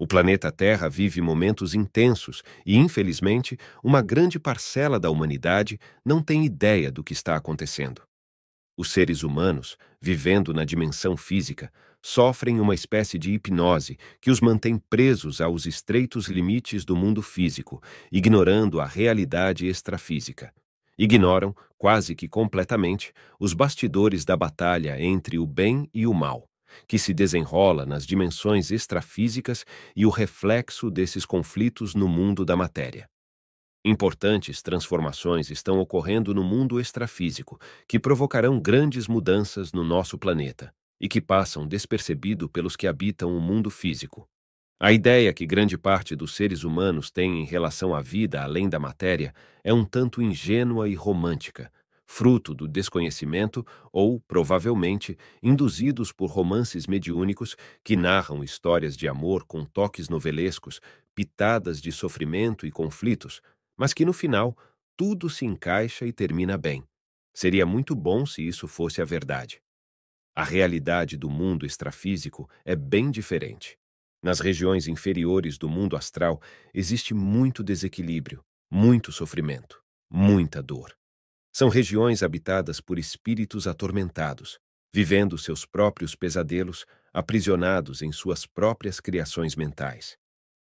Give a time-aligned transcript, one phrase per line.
[0.00, 6.46] O planeta Terra vive momentos intensos e, infelizmente, uma grande parcela da humanidade não tem
[6.46, 8.00] ideia do que está acontecendo.
[8.78, 11.70] Os seres humanos, vivendo na dimensão física,
[12.02, 17.82] sofrem uma espécie de hipnose que os mantém presos aos estreitos limites do mundo físico,
[18.10, 20.50] ignorando a realidade extrafísica.
[20.98, 26.49] Ignoram, quase que completamente, os bastidores da batalha entre o bem e o mal
[26.86, 29.64] que se desenrola nas dimensões extrafísicas
[29.94, 33.08] e o reflexo desses conflitos no mundo da matéria.
[33.84, 37.58] Importantes transformações estão ocorrendo no mundo extrafísico,
[37.88, 43.40] que provocarão grandes mudanças no nosso planeta e que passam despercebido pelos que habitam o
[43.40, 44.28] mundo físico.
[44.78, 48.78] A ideia que grande parte dos seres humanos tem em relação à vida além da
[48.78, 51.72] matéria é um tanto ingênua e romântica,
[52.12, 59.64] fruto do desconhecimento ou, provavelmente, induzidos por romances mediúnicos que narram histórias de amor com
[59.64, 60.80] toques novelescos,
[61.14, 63.40] pitadas de sofrimento e conflitos,
[63.78, 64.58] mas que no final
[64.96, 66.82] tudo se encaixa e termina bem.
[67.32, 69.62] Seria muito bom se isso fosse a verdade.
[70.34, 73.78] A realidade do mundo extrafísico é bem diferente.
[74.20, 76.42] Nas regiões inferiores do mundo astral
[76.74, 79.80] existe muito desequilíbrio, muito sofrimento,
[80.10, 80.99] muita dor.
[81.52, 84.58] São regiões habitadas por espíritos atormentados,
[84.94, 90.16] vivendo seus próprios pesadelos, aprisionados em suas próprias criações mentais.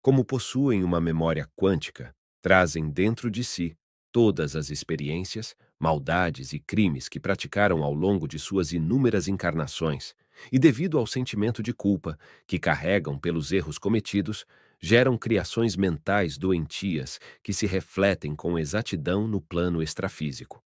[0.02, 3.75] Como possuem uma memória quântica, trazem dentro de si
[4.11, 10.14] todas as experiências, maldades e crimes que praticaram ao longo de suas inúmeras encarnações,
[10.52, 14.45] e devido ao sentimento de culpa que carregam pelos erros cometidos,
[14.82, 20.64] geram criações mentais doentias que se refletem com exatidão no plano extrafísico.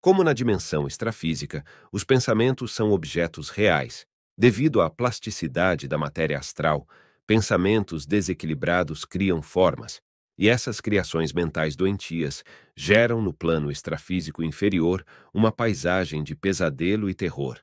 [0.00, 4.06] Como na dimensão extrafísica, os pensamentos são objetos reais.
[4.38, 6.88] Devido à plasticidade da matéria astral,
[7.26, 10.00] pensamentos desequilibrados criam formas,
[10.38, 12.44] e essas criações mentais doentias
[12.76, 17.58] geram no plano extrafísico inferior uma paisagem de pesadelo e terror.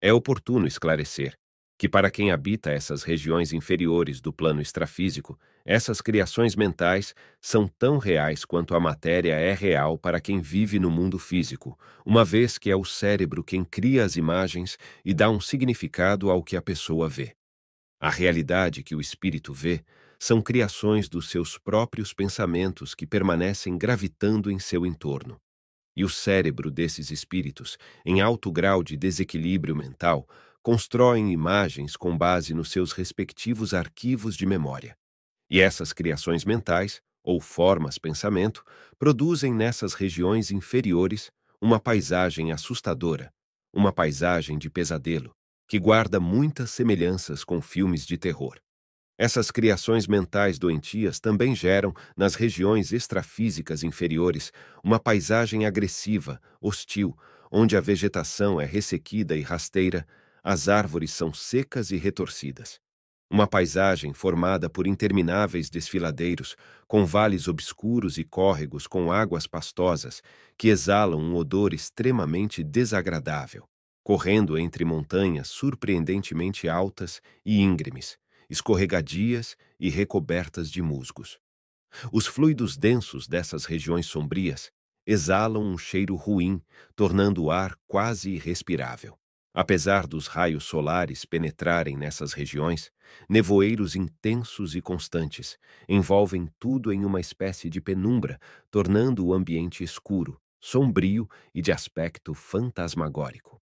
[0.00, 1.38] É oportuno esclarecer
[1.78, 7.98] que para quem habita essas regiões inferiores do plano extrafísico, essas criações mentais são tão
[7.98, 12.70] reais quanto a matéria é real para quem vive no mundo físico, uma vez que
[12.70, 17.08] é o cérebro quem cria as imagens e dá um significado ao que a pessoa
[17.08, 17.34] vê.
[18.00, 19.84] A realidade que o espírito vê
[20.18, 25.36] são criações dos seus próprios pensamentos que permanecem gravitando em seu entorno.
[25.94, 30.28] E o cérebro desses espíritos, em alto grau de desequilíbrio mental,
[30.66, 34.96] constroem imagens com base nos seus respectivos arquivos de memória.
[35.48, 38.64] E essas criações mentais, ou formas pensamento,
[38.98, 41.30] produzem nessas regiões inferiores
[41.62, 43.30] uma paisagem assustadora,
[43.72, 45.30] uma paisagem de pesadelo,
[45.68, 48.56] que guarda muitas semelhanças com filmes de terror.
[49.16, 54.52] Essas criações mentais doentias também geram, nas regiões extrafísicas inferiores,
[54.82, 57.16] uma paisagem agressiva, hostil,
[57.52, 60.04] onde a vegetação é ressequida e rasteira,
[60.48, 62.78] as árvores são secas e retorcidas.
[63.28, 66.54] Uma paisagem formada por intermináveis desfiladeiros,
[66.86, 70.22] com vales obscuros e córregos com águas pastosas,
[70.56, 73.68] que exalam um odor extremamente desagradável,
[74.04, 78.16] correndo entre montanhas surpreendentemente altas e íngremes,
[78.48, 81.40] escorregadias e recobertas de musgos.
[82.12, 84.70] Os fluidos densos dessas regiões sombrias
[85.04, 86.62] exalam um cheiro ruim,
[86.94, 89.18] tornando o ar quase irrespirável.
[89.58, 92.92] Apesar dos raios solares penetrarem nessas regiões,
[93.26, 95.56] nevoeiros intensos e constantes
[95.88, 98.38] envolvem tudo em uma espécie de penumbra,
[98.70, 103.58] tornando o ambiente escuro, sombrio e de aspecto fantasmagórico.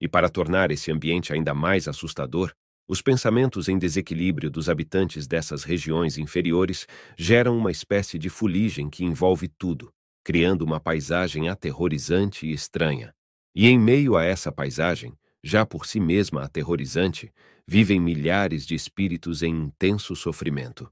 [0.00, 2.52] E para tornar esse ambiente ainda mais assustador,
[2.88, 6.84] os pensamentos em desequilíbrio dos habitantes dessas regiões inferiores
[7.16, 9.92] geram uma espécie de fuligem que envolve tudo,
[10.24, 13.14] criando uma paisagem aterrorizante e estranha.
[13.54, 17.32] E em meio a essa paisagem, já por si mesma aterrorizante,
[17.66, 20.90] vivem milhares de espíritos em intenso sofrimento.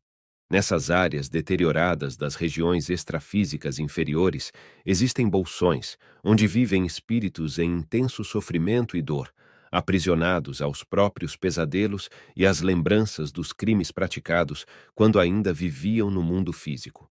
[0.48, 4.52] Nessas áreas deterioradas das regiões extrafísicas inferiores,
[4.84, 9.32] existem bolsões, onde vivem espíritos em intenso sofrimento e dor,
[9.72, 16.52] aprisionados aos próprios pesadelos e às lembranças dos crimes praticados quando ainda viviam no mundo
[16.52, 17.10] físico.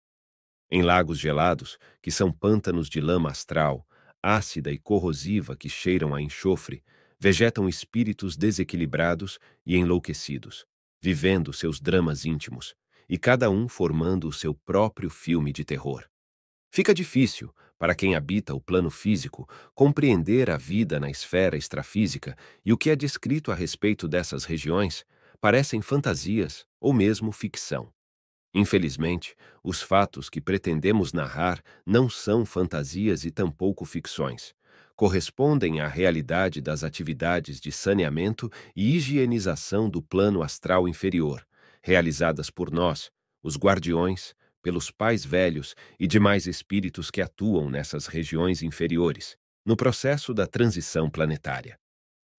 [0.69, 3.85] Em lagos gelados, que são pântanos de lama astral,
[4.21, 6.83] ácida e corrosiva que cheiram a enxofre,
[7.23, 10.65] vegetam espíritos desequilibrados e enlouquecidos,
[11.01, 12.75] vivendo seus dramas íntimos,
[13.07, 16.03] e cada um formando o seu próprio filme de terror.
[16.69, 22.35] Fica difícil, para quem habita o plano físico, compreender a vida na esfera extrafísica
[22.65, 25.05] e o que é descrito a respeito dessas regiões
[25.39, 27.89] parecem fantasias ou mesmo ficção.
[28.53, 29.33] Infelizmente,
[29.63, 34.53] os fatos que pretendemos narrar não são fantasias e tampouco ficções.
[34.95, 41.45] Correspondem à realidade das atividades de saneamento e higienização do plano astral inferior,
[41.81, 43.11] realizadas por nós,
[43.41, 49.35] os guardiões, pelos pais velhos e demais espíritos que atuam nessas regiões inferiores,
[49.65, 51.77] no processo da transição planetária.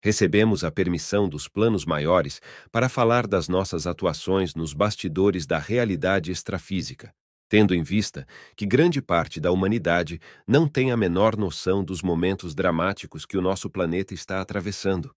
[0.03, 2.41] Recebemos a permissão dos planos maiores
[2.71, 7.13] para falar das nossas atuações nos bastidores da realidade extrafísica,
[7.49, 8.27] tendo em vista
[8.57, 13.43] que grande parte da humanidade não tem a menor noção dos momentos dramáticos que o
[13.43, 15.15] nosso planeta está atravessando.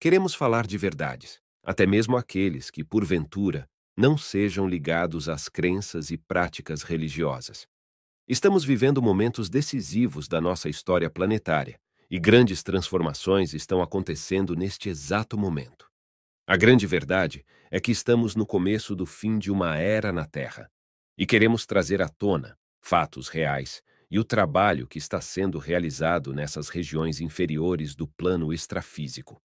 [0.00, 3.66] Queremos falar de verdades, até mesmo aqueles que, porventura,
[3.96, 7.66] não sejam ligados às crenças e práticas religiosas.
[8.26, 11.78] Estamos vivendo momentos decisivos da nossa história planetária
[12.10, 15.86] e grandes transformações estão acontecendo neste exato momento.
[16.46, 20.70] A grande verdade é que estamos no começo do fim de uma era na Terra
[21.16, 26.68] e queremos trazer à tona fatos reais e o trabalho que está sendo realizado nessas
[26.68, 29.40] regiões inferiores do plano extrafísico.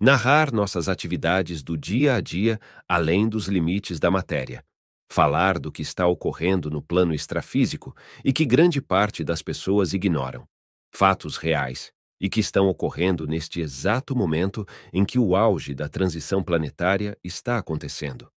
[0.00, 2.58] Narrar nossas atividades do dia a dia
[2.88, 4.64] além dos limites da matéria.
[5.10, 7.94] Falar do que está ocorrendo no plano extrafísico
[8.24, 10.46] e que grande parte das pessoas ignoram
[10.90, 16.42] fatos reais e que estão ocorrendo neste exato momento em que o auge da transição
[16.42, 18.31] planetária está acontecendo.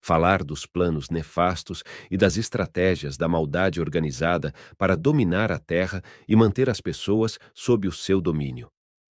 [0.00, 6.34] Falar dos planos nefastos e das estratégias da maldade organizada para dominar a Terra e
[6.34, 8.68] manter as pessoas sob o seu domínio.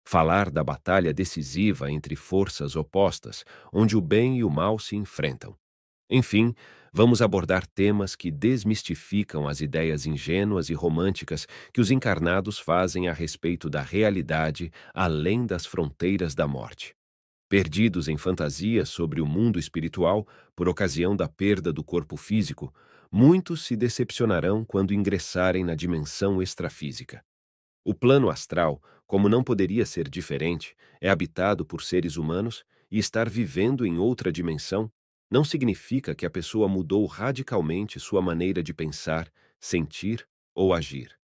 [0.05, 3.43] Falar da batalha decisiva entre forças opostas,
[3.73, 5.53] onde o bem e o mal se enfrentam.
[6.09, 6.55] Enfim,
[6.93, 13.13] vamos abordar temas que desmistificam as ideias ingênuas e românticas que os encarnados fazem a
[13.13, 16.96] respeito da realidade além das fronteiras da morte.
[17.49, 22.73] Perdidos em fantasias sobre o mundo espiritual por ocasião da perda do corpo físico,
[23.09, 27.23] muitos se decepcionarão quando ingressarem na dimensão extrafísica.
[27.85, 33.29] O plano astral, como não poderia ser diferente, é habitado por seres humanos e estar
[33.29, 34.91] vivendo em outra dimensão
[35.31, 41.17] não significa que a pessoa mudou radicalmente sua maneira de pensar, sentir ou agir.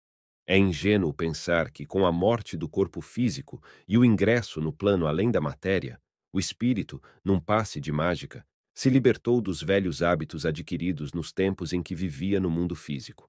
[0.46, 5.06] É ingênuo pensar que, com a morte do corpo físico e o ingresso no plano
[5.06, 5.98] além da matéria,
[6.32, 11.82] o espírito, num passe de mágica, se libertou dos velhos hábitos adquiridos nos tempos em
[11.82, 13.28] que vivia no mundo físico.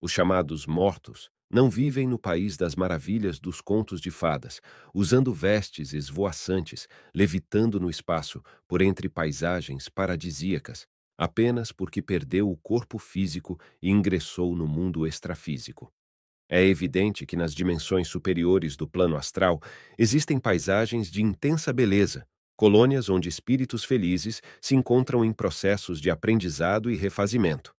[0.00, 4.60] Os chamados mortos não vivem no país das maravilhas dos contos de fadas,
[4.94, 10.86] usando vestes esvoaçantes, levitando no espaço por entre paisagens paradisíacas,
[11.18, 15.92] apenas porque perdeu o corpo físico e ingressou no mundo extrafísico.
[16.52, 19.62] É evidente que nas dimensões superiores do plano astral
[19.96, 22.26] existem paisagens de intensa beleza,
[22.56, 27.72] colônias onde espíritos felizes se encontram em processos de aprendizado e refazimento.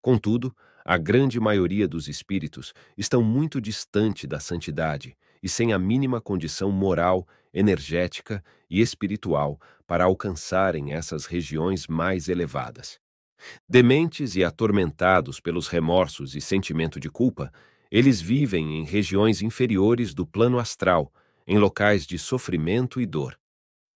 [0.00, 6.18] Contudo, a grande maioria dos espíritos estão muito distante da santidade e sem a mínima
[6.18, 12.98] condição moral, energética e espiritual para alcançarem essas regiões mais elevadas.
[13.68, 17.52] Dementes e atormentados pelos remorsos e sentimento de culpa,
[17.94, 21.12] eles vivem em regiões inferiores do plano astral,
[21.46, 23.38] em locais de sofrimento e dor.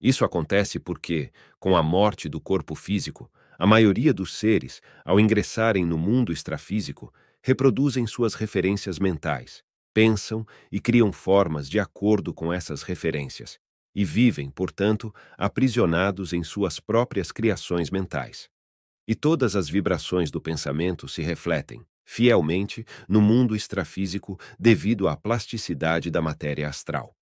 [0.00, 3.28] Isso acontece porque, com a morte do corpo físico,
[3.58, 10.78] a maioria dos seres, ao ingressarem no mundo extrafísico, reproduzem suas referências mentais, pensam e
[10.78, 13.58] criam formas de acordo com essas referências,
[13.92, 18.48] e vivem, portanto, aprisionados em suas próprias criações mentais.
[19.08, 26.10] E todas as vibrações do pensamento se refletem, fielmente, no mundo extrafísico devido à plasticidade
[26.10, 27.14] da matéria astral.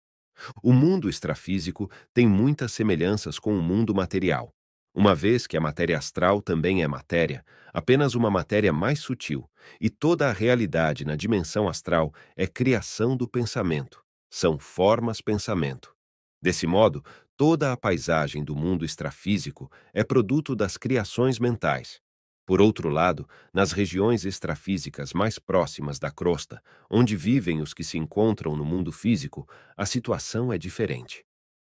[0.62, 4.55] O mundo extrafísico tem muitas semelhanças com o mundo material,
[4.95, 9.50] uma vez que a matéria astral também é matéria, apenas uma matéria mais sutil,
[9.81, 15.93] e toda a realidade na dimensão astral é criação do pensamento, são formas-pensamento.
[16.40, 17.05] Desse modo,
[17.37, 22.00] toda a paisagem do mundo extrafísico é produto das criações mentais.
[22.47, 27.99] Por outro lado, nas regiões extrafísicas mais próximas da crosta, onde vivem os que se
[27.99, 31.25] encontram no mundo físico, a situação é diferente.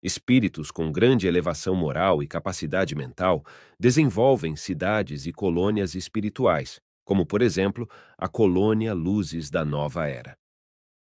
[0.02, 3.45] Espíritos com grande elevação moral e capacidade mental
[3.79, 10.37] desenvolvem cidades e colônias espirituais, como, por exemplo, a colônia Luzes da Nova Era.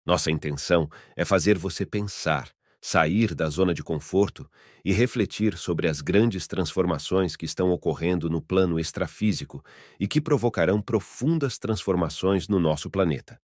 [0.06, 2.53] Nossa intenção é fazer você pensar,
[2.86, 4.46] sair da zona de conforto
[4.84, 9.64] e refletir sobre as grandes transformações que estão ocorrendo no plano extrafísico
[9.98, 13.40] e que provocarão profundas transformações no nosso planeta.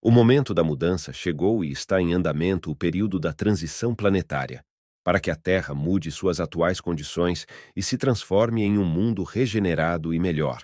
[0.00, 4.64] O momento da mudança chegou e está em andamento o período da transição planetária,
[5.02, 10.14] para que a Terra mude suas atuais condições e se transforme em um mundo regenerado
[10.14, 10.62] e melhor.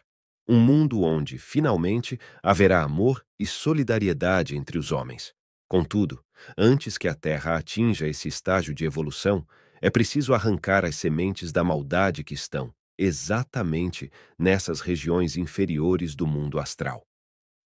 [0.49, 5.35] Um mundo onde, finalmente, haverá amor e solidariedade entre os homens.
[5.71, 6.21] Contudo,
[6.59, 9.47] antes que a Terra atinja esse estágio de evolução,
[9.81, 16.59] é preciso arrancar as sementes da maldade que estão, exatamente, nessas regiões inferiores do mundo
[16.59, 17.07] astral.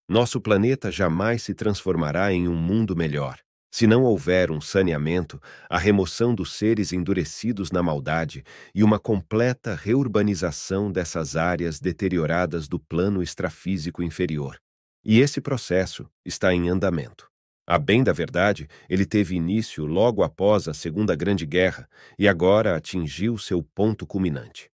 [0.08, 3.38] Nosso planeta jamais se transformará em um mundo melhor
[3.74, 9.74] se não houver um saneamento, a remoção dos seres endurecidos na maldade e uma completa
[9.74, 14.60] reurbanização dessas áreas deterioradas do plano extrafísico inferior.
[15.04, 17.28] E esse processo está em andamento.
[17.66, 22.76] A bem da verdade, ele teve início logo após a Segunda Grande Guerra e agora
[22.76, 24.70] atingiu seu ponto culminante.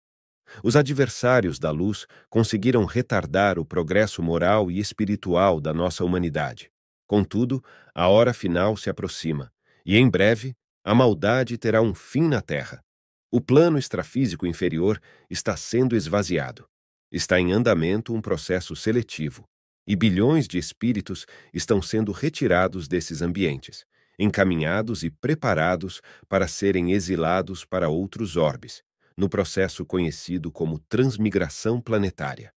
[0.64, 6.72] Os adversários da luz conseguiram retardar o progresso moral e espiritual da nossa humanidade.
[7.06, 7.62] Contudo,
[7.94, 9.52] a hora final se aproxima,
[9.86, 12.82] e em breve a maldade terá um fim na Terra.
[13.30, 16.66] O plano extrafísico inferior está sendo esvaziado.
[17.12, 19.44] Está em andamento um processo seletivo,
[19.88, 23.86] e bilhões de espíritos estão sendo retirados desses ambientes,
[24.20, 28.84] encaminhados e preparados para serem exilados para outros orbes,
[29.16, 32.52] no processo conhecido como transmigração planetária.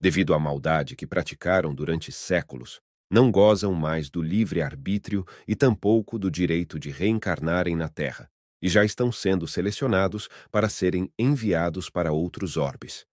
[0.00, 6.30] Devido à maldade que praticaram durante séculos, não gozam mais do livre-arbítrio e tampouco do
[6.30, 8.28] direito de reencarnarem na Terra,
[8.60, 13.04] e já estão sendo selecionados para serem enviados para outros orbes.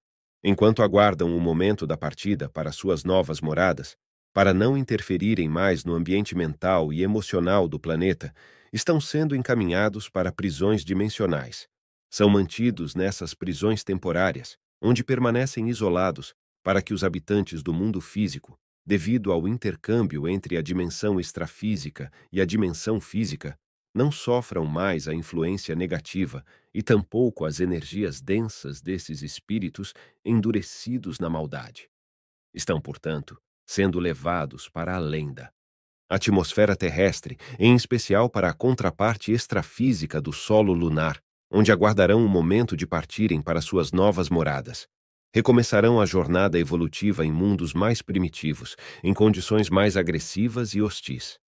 [0.43, 3.97] Enquanto aguardam o momento da partida para suas novas moradas,
[4.33, 8.33] para não interferirem mais no ambiente mental e emocional do planeta,
[8.71, 11.67] estão sendo encaminhados para prisões dimensionais.
[12.09, 18.57] São mantidos nessas prisões temporárias, onde permanecem isolados para que os habitantes do mundo físico
[18.85, 23.55] devido ao intercâmbio entre a dimensão extrafísica e a dimensão física,
[23.93, 29.93] não sofram mais a influência negativa e tampouco as energias densas desses espíritos
[30.23, 31.89] endurecidos na maldade.
[32.53, 35.51] Estão, portanto, sendo levados para a lenda.
[36.09, 41.19] Atmosfera terrestre, em especial para a contraparte extrafísica do solo lunar,
[41.51, 44.87] onde aguardarão o momento de partirem para suas novas moradas
[45.33, 51.39] recomeçarão a jornada evolutiva em mundos mais primitivos, em condições mais agressivas e hostis.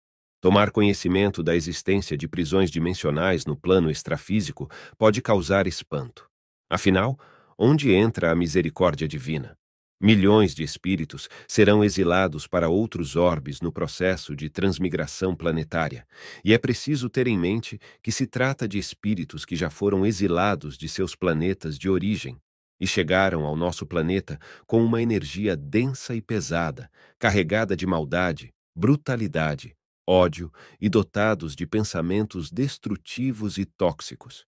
[0.42, 4.68] Tomar conhecimento da existência de prisões dimensionais no plano extrafísico
[4.98, 6.28] pode causar espanto.
[6.68, 7.16] Afinal,
[7.56, 9.56] onde entra a misericórdia divina?
[10.02, 16.08] Milhões de espíritos serão exilados para outros orbes no processo de transmigração planetária,
[16.44, 20.76] e é preciso ter em mente que se trata de espíritos que já foram exilados
[20.76, 22.36] de seus planetas de origem,
[22.80, 29.76] e chegaram ao nosso planeta com uma energia densa e pesada, carregada de maldade, brutalidade,
[30.08, 34.46] ódio e dotados de pensamentos destrutivos e tóxicos.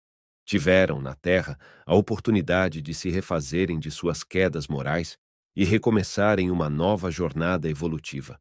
[0.46, 5.17] Tiveram, na Terra, a oportunidade de se refazerem de suas quedas morais
[5.55, 8.39] e recomeçarem uma nova jornada evolutiva.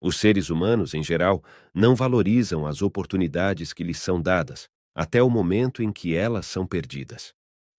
[0.00, 1.42] Os seres humanos, em geral,
[1.74, 6.66] não valorizam as oportunidades que lhes são dadas, até o momento em que elas são
[6.66, 7.32] perdidas.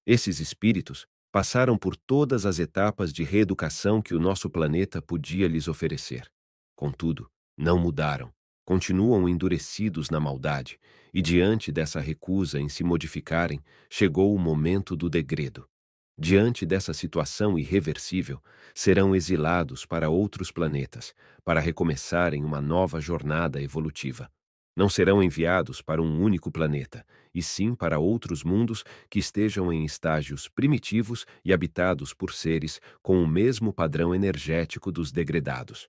[0.05, 5.67] Esses espíritos passaram por todas as etapas de reeducação que o nosso planeta podia lhes
[5.67, 6.29] oferecer.
[6.75, 8.31] Contudo, não mudaram,
[8.65, 10.79] continuam endurecidos na maldade,
[11.13, 15.67] e diante dessa recusa em se modificarem, chegou o momento do degredo.
[16.17, 18.41] Diante dessa situação irreversível,
[18.73, 24.29] serão exilados para outros planetas, para recomeçarem uma nova jornada evolutiva.
[24.75, 29.85] Não serão enviados para um único planeta, e sim para outros mundos que estejam em
[29.85, 35.87] estágios primitivos e habitados por seres com o mesmo padrão energético dos degredados.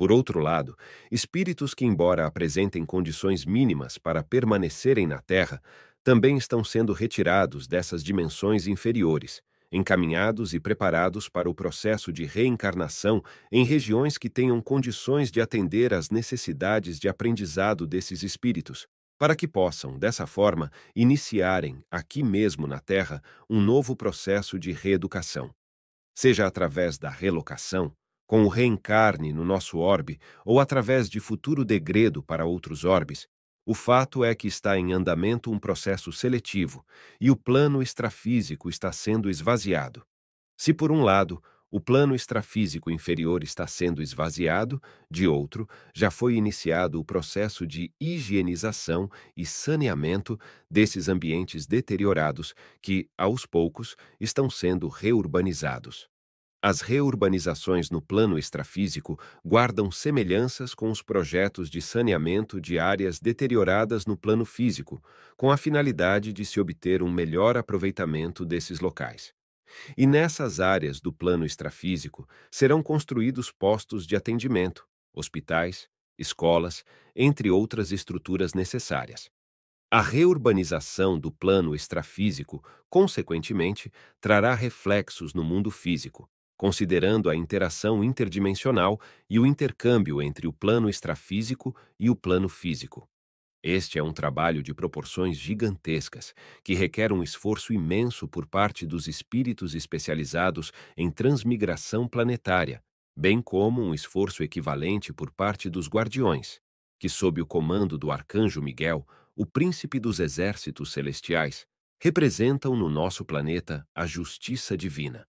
[0.00, 0.78] Por outro lado,
[1.12, 5.60] espíritos que, embora apresentem condições mínimas para permanecerem na Terra,
[6.02, 13.22] também estão sendo retirados dessas dimensões inferiores encaminhados e preparados para o processo de reencarnação
[13.52, 18.86] em regiões que tenham condições de atender às necessidades de aprendizado desses espíritos,
[19.18, 25.50] para que possam, dessa forma, iniciarem, aqui mesmo na Terra, um novo processo de reeducação.
[26.16, 27.92] Seja através da relocação,
[28.30, 33.26] com o reencarne no nosso orbe, ou através de futuro degredo para outros orbes,
[33.66, 36.86] o fato é que está em andamento um processo seletivo
[37.20, 40.06] e o plano extrafísico está sendo esvaziado.
[40.56, 46.34] Se, por um lado, o plano extrafísico inferior está sendo esvaziado, de outro, já foi
[46.34, 50.38] iniciado o processo de higienização e saneamento
[50.70, 56.08] desses ambientes deteriorados que, aos poucos, estão sendo reurbanizados.
[56.62, 64.04] As reurbanizações no plano extrafísico guardam semelhanças com os projetos de saneamento de áreas deterioradas
[64.04, 65.02] no plano físico,
[65.38, 69.32] com a finalidade de se obter um melhor aproveitamento desses locais.
[69.96, 75.88] E nessas áreas do plano extrafísico serão construídos postos de atendimento, hospitais,
[76.18, 76.84] escolas,
[77.16, 79.30] entre outras estruturas necessárias.
[79.90, 83.90] A reurbanização do plano extrafísico, consequentemente,
[84.20, 86.28] trará reflexos no mundo físico,
[86.60, 89.00] considerando a interação interdimensional
[89.30, 93.08] e o intercâmbio entre o plano extrafísico e o plano físico.
[93.62, 99.08] Este é um trabalho de proporções gigantescas, que requer um esforço imenso por parte dos
[99.08, 102.82] espíritos especializados em transmigração planetária,
[103.16, 106.60] bem como um esforço equivalente por parte dos guardiões,
[106.98, 111.64] que, sob o comando do arcanjo Miguel, o príncipe dos exércitos celestiais,
[111.98, 115.29] representam no nosso planeta a justiça divina.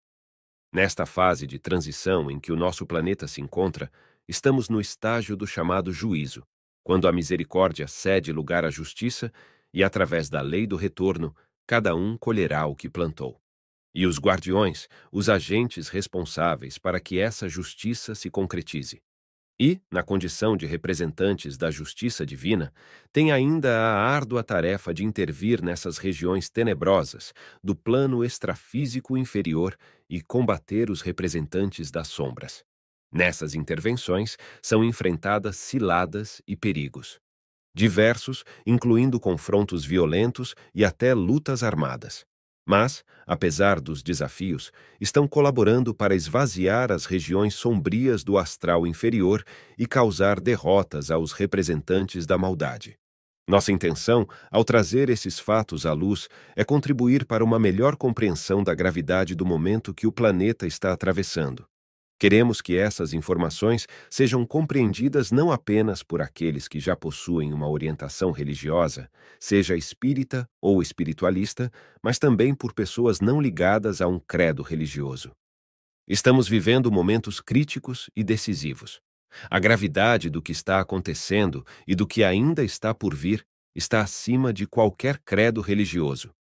[0.73, 3.91] Nesta fase de transição em que o nosso planeta se encontra,
[4.29, 6.47] estamos no estágio do chamado juízo,
[6.85, 9.33] quando a misericórdia cede lugar à justiça
[9.75, 11.35] e, através da lei do retorno,
[11.67, 13.41] cada um colherá o que plantou.
[13.93, 19.03] E os guardiões, os agentes responsáveis para que essa justiça se concretize.
[19.63, 22.73] E, na condição de representantes da justiça divina,
[23.13, 29.77] tem ainda a árdua tarefa de intervir nessas regiões tenebrosas do plano extrafísico inferior
[30.09, 32.65] e combater os representantes das sombras.
[33.13, 37.21] Nessas intervenções são enfrentadas ciladas e perigos.
[37.75, 42.25] Diversos, incluindo confrontos violentos e até lutas armadas.
[42.71, 49.43] Mas, apesar dos desafios, estão colaborando para esvaziar as regiões sombrias do astral inferior
[49.77, 52.97] e causar derrotas aos representantes da maldade.
[53.49, 58.73] Nossa intenção, ao trazer esses fatos à luz, é contribuir para uma melhor compreensão da
[58.73, 61.67] gravidade do momento que o planeta está atravessando.
[62.21, 68.31] Queremos que essas informações sejam compreendidas não apenas por aqueles que já possuem uma orientação
[68.31, 71.73] religiosa, seja espírita ou espiritualista,
[72.03, 75.31] mas também por pessoas não ligadas a um credo religioso.
[76.07, 79.01] Estamos vivendo momentos críticos e decisivos.
[79.49, 84.53] A gravidade do que está acontecendo e do que ainda está por vir está acima
[84.53, 86.31] de qualquer credo religioso.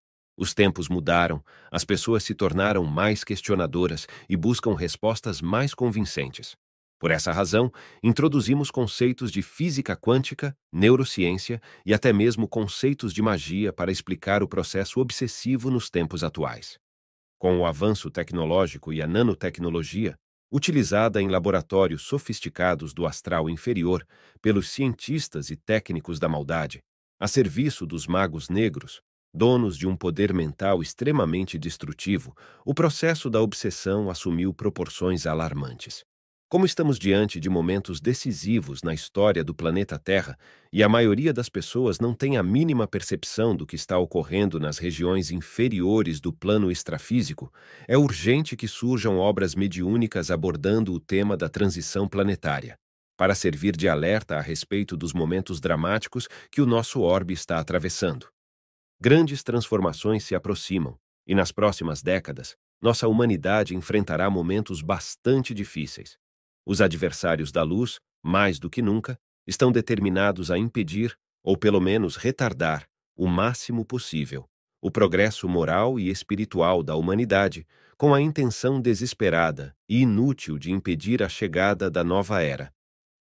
[0.40, 6.57] Os tempos mudaram, as pessoas se tornaram mais questionadoras e buscam respostas mais convincentes.
[6.98, 7.70] Por essa razão,
[8.03, 14.48] introduzimos conceitos de física quântica, neurociência e até mesmo conceitos de magia para explicar o
[14.48, 16.79] processo obsessivo nos tempos atuais.
[17.38, 20.16] Com o avanço tecnológico e a nanotecnologia,
[20.50, 24.07] utilizada em laboratórios sofisticados do astral inferior
[24.40, 26.81] pelos cientistas e técnicos da maldade,
[27.20, 33.40] a serviço dos magos negros, donos de um poder mental extremamente destrutivo, o processo da
[33.40, 36.05] obsessão assumiu proporções alarmantes.
[36.51, 40.37] Como estamos diante de momentos decisivos na história do planeta Terra
[40.73, 44.77] e a maioria das pessoas não tem a mínima percepção do que está ocorrendo nas
[44.77, 47.53] regiões inferiores do plano extrafísico,
[47.87, 52.77] é urgente que surjam obras mediúnicas abordando o tema da transição planetária,
[53.16, 58.27] para servir de alerta a respeito dos momentos dramáticos que o nosso orbe está atravessando.
[59.03, 66.19] Grandes transformações se aproximam, e nas próximas décadas, nossa humanidade enfrentará momentos bastante difíceis.
[66.67, 72.17] Os adversários da luz, mais do que nunca, estão determinados a impedir, ou pelo menos
[72.17, 72.87] retardar,
[73.17, 74.47] o máximo possível,
[74.83, 81.23] o progresso moral e espiritual da humanidade, com a intenção desesperada e inútil de impedir
[81.23, 82.71] a chegada da nova era.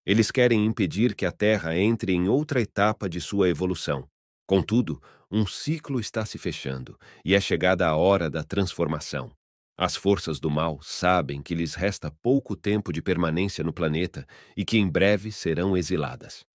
[0.06, 4.10] Eles querem impedir que a Terra entre em outra etapa de sua evolução.
[4.46, 9.32] Contudo, um ciclo está se fechando e é chegada a hora da transformação.
[9.78, 14.26] As forças do mal sabem que lhes resta pouco tempo de permanência no planeta
[14.58, 16.49] e que em breve serão exiladas.